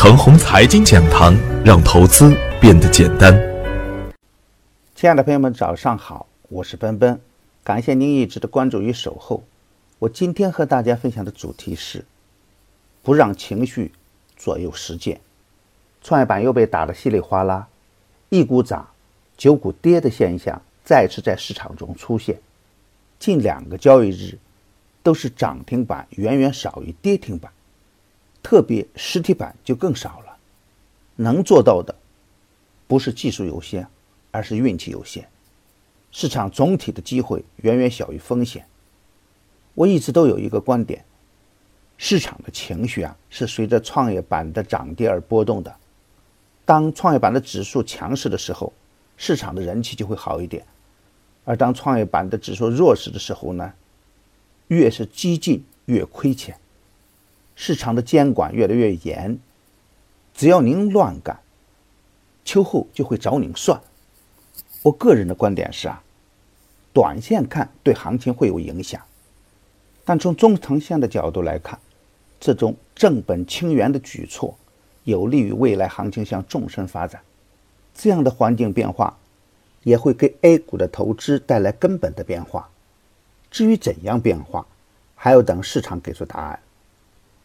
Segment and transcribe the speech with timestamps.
[0.00, 3.36] 程红财经讲堂，让投资变得简单。
[4.94, 7.20] 亲爱的朋友们，早上好，我是奔奔，
[7.64, 9.42] 感谢您一直的关注与守候。
[9.98, 12.04] 我今天和大家分享的主题是：
[13.02, 13.90] 不让情绪
[14.36, 15.20] 左右实践。
[16.00, 17.66] 创业板又被打得稀里哗啦，
[18.28, 18.90] 一股涨，
[19.36, 22.38] 九股跌的现象再次在市场中出现。
[23.18, 24.38] 近两个交易日
[25.02, 27.50] 都是涨停板远远少于跌停板，
[28.48, 30.38] 特别实体板就更少了。
[31.16, 31.94] 能做到的
[32.86, 33.86] 不是技术有限，
[34.30, 35.28] 而是运气有限。
[36.10, 38.64] 市场总体的机会远远小于风险。
[39.74, 41.04] 我一直都有一个观点：
[41.98, 45.76] 市场的情绪啊是随着创业板的涨跌而波动的。
[46.64, 48.72] 当创业板的指数强势的时候，
[49.18, 50.62] 市场的人气就会好一点；
[51.44, 53.74] 而当创业板的指数弱势的时候呢，
[54.68, 56.58] 越是激进越亏钱。
[57.60, 59.36] 市场的监管越来越严，
[60.32, 61.40] 只要您乱干，
[62.44, 63.80] 秋后就会找您算。
[64.82, 66.00] 我个人的观点是啊，
[66.92, 69.02] 短线看对行情会有影响，
[70.04, 71.76] 但从中长线的角度来看，
[72.38, 74.56] 这种正本清源的举措。
[75.02, 77.20] 有利于未来行情向纵深发展，
[77.92, 79.18] 这样的环境变化
[79.82, 82.70] 也会给 A 股的投资带来根本的变化。
[83.50, 84.64] 至于怎样变化，
[85.16, 86.60] 还要等市场给出答案。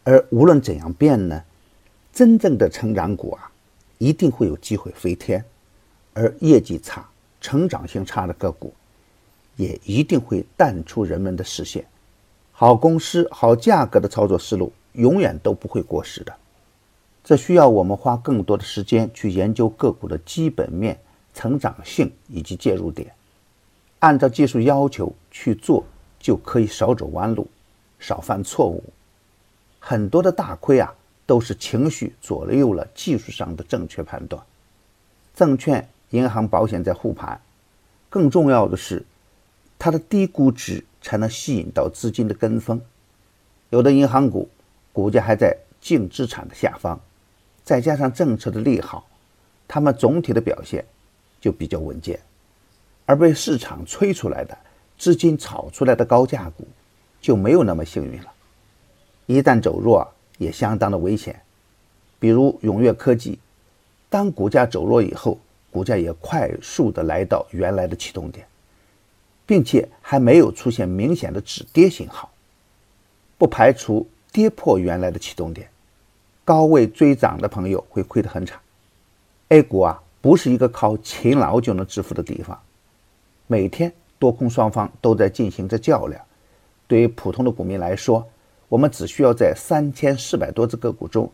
[0.04, 1.42] 而无论怎样变呢，
[2.12, 3.50] 真正的成长股啊，
[3.98, 5.40] 一定会有机会飞天；
[6.12, 7.08] 而业绩差、
[7.40, 8.72] 成长性差的个股，
[9.56, 11.84] 也一定会淡出人们的视线。
[12.52, 16.32] 好公司、好价格的操作思路，永远都不会过时的。
[17.24, 21.00] 这需要我们花更多的时间去研究个股的基本面、
[21.32, 23.10] 成长性以及介入点，
[24.00, 25.82] 按照技术要求去做，
[26.20, 27.48] 就可以少走弯路，
[27.98, 28.84] 少犯错误。
[29.86, 30.94] 很多的大亏啊，
[31.26, 34.42] 都是情绪左右了技术上的正确判断。
[35.34, 37.38] 证券、银行、保险在护盘，
[38.08, 39.04] 更重要的是，
[39.78, 42.80] 它的低估值才能吸引到资金的跟风。
[43.68, 44.48] 有的银行股
[44.90, 46.98] 股价还在净资产的下方。
[47.62, 49.06] 再加上政策的利好，
[49.68, 50.82] 他们总体的表现
[51.42, 52.18] 就比较稳健，
[53.04, 54.56] 而被市场吹出来的
[54.96, 56.66] 资金炒出来的高价股
[57.20, 58.32] 就没有那么幸运了。
[59.26, 60.06] 一旦走弱，
[60.38, 61.40] 也相当的危险。
[62.18, 63.38] 比如永跃科技，
[64.08, 65.38] 当股价走弱以后，
[65.70, 68.46] 股价也快速的来到原来的启动点，
[69.44, 72.30] 并且还没有出现明显的止跌信号，
[73.36, 75.68] 不排除跌破原来的启动点。
[76.44, 78.58] 高位追涨的朋友会亏得很惨。
[79.48, 82.58] A 股啊，不是一个靠勤劳就能致富的地方。
[83.46, 86.20] 每天多空双方都在进行着较量。
[86.86, 88.26] 对于普通的股民来说，
[88.68, 91.30] 我们只需要在三千四百多只个股中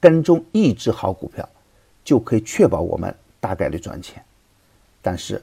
[0.00, 1.48] 跟踪一只好股票，
[2.04, 4.24] 就可以确保我们大概率赚钱。
[5.02, 5.42] 但是，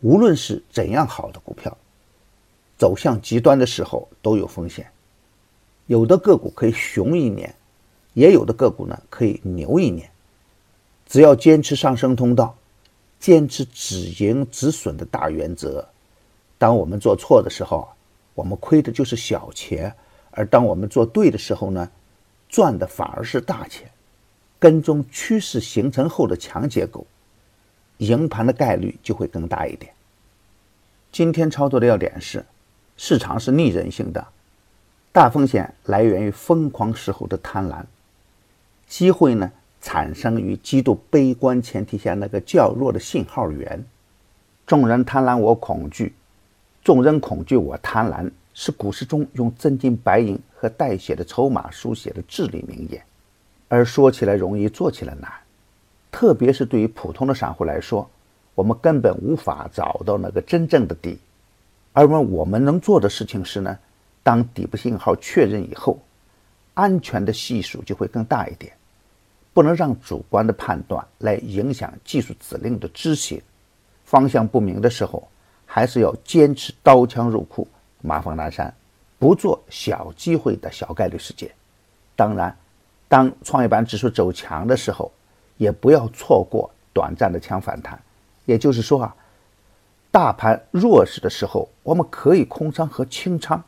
[0.00, 1.76] 无论是怎样好的股票，
[2.78, 4.90] 走向极端的时候都有风险。
[5.86, 7.54] 有的个股可以熊一年。
[8.14, 10.10] 也有的个股呢可以牛一年，
[11.06, 12.56] 只要坚持上升通道，
[13.20, 15.88] 坚持止盈止损的大原则。
[16.58, 17.88] 当我们做错的时候，
[18.34, 19.88] 我们亏的就是小钱；
[20.30, 21.90] 而当我们做对的时候呢，
[22.48, 23.90] 赚的反而是大钱。
[24.58, 27.06] 跟踪趋势形成后的强结构，
[27.96, 29.90] 赢盘的概率就会更大一点。
[31.10, 32.44] 今天操作的要点是，
[32.98, 34.26] 市场是逆人性的，
[35.12, 37.84] 大风险来源于疯狂时候的贪婪。
[38.86, 43.82] 机会呢，产生于极度悲观前提下那个较弱的信号源。
[44.66, 46.12] 众人贪婪，我恐惧；
[46.84, 53.02] 众人恐惧，我贪婪，是股市中用真金白银和带血的筹码书写的至理名言。
[53.68, 55.30] 而说起来容易，做起来难。
[56.10, 58.08] 特别是对于普通的散户来说，
[58.54, 61.18] 我们根本无法找到那个真正的底。
[61.92, 63.78] 而我们我们能做的事情是呢，
[64.22, 65.98] 当底部信号确认以后，
[66.74, 68.72] 安全的系数就会更大一点。
[69.52, 73.40] 不能让主观的判断来影响技术指令的执行。
[74.04, 75.28] 方向不明的时候，
[75.66, 77.66] 还是要坚持刀枪入库，
[78.02, 78.72] 马放南山，
[79.18, 81.50] 不做小机会的小概率事件。
[82.16, 82.56] 当然，
[83.08, 85.10] 当创业板指数走强的时候，
[85.56, 88.00] 也不要错过短暂的强反弹。
[88.46, 89.14] 也就是说啊，
[90.10, 93.62] 大盘弱势的时候，我们可以空仓和清仓，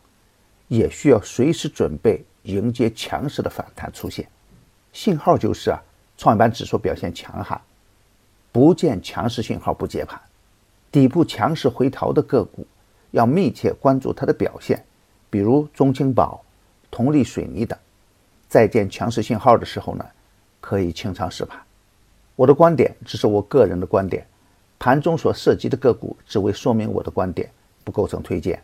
[0.69, 4.27] 也需要随时准备迎接强势的反弹出现。
[4.93, 5.83] 信号就是啊，
[6.17, 7.61] 创业板指数表现强悍，
[8.51, 10.21] 不见强势信号不接盘，
[10.91, 12.67] 底部强势回调的个股
[13.13, 14.85] 要密切关注它的表现，
[15.31, 16.43] 比如中青宝、
[16.91, 17.79] 同力水泥等。
[18.49, 20.05] 再见强势信号的时候呢，
[20.61, 21.61] 可可以清仓试盘。
[22.35, 24.27] 我的观点只是我个人的观点，
[24.79, 27.51] 盘中所涉及的个股只为说明我的观点，
[27.85, 28.59] 不构成推荐。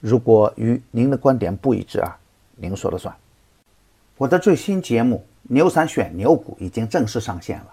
[0.00, 2.18] 如果与您的观点不一致啊，
[2.56, 3.14] 您说了算。
[4.16, 7.72] 我的最新节目《牛散选牛股》已经正式上线了，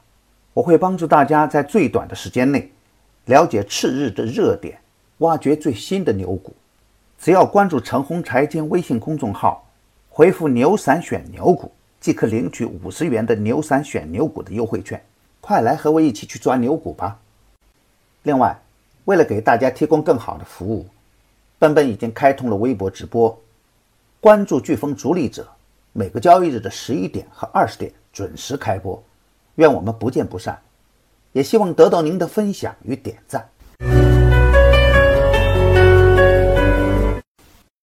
[0.54, 2.72] 我会帮助大家在最短的时间内
[3.26, 4.78] 了解次日的热点，
[5.20, 6.54] 挖掘最新的牛股。
[7.18, 9.66] 只要关注陈红财经微信公众号，
[10.10, 15.02] 回复“牛散选牛股”，即可领取五十元的“牛散选牛股”的优惠券。
[15.40, 17.20] 快来和我一起去抓牛股吧！
[18.24, 18.60] 另外，
[19.06, 20.86] 为了给大家提供更好的服务，
[21.60, 23.40] 奔奔已经开通了微博直播，
[24.20, 25.48] 关注飓风逐利者，
[25.94, 29.02] 每个交易日的十一点和二十点准时开播，
[29.56, 30.60] 愿我们不见不散。
[31.32, 34.15] 也希望得到您的分享与点赞。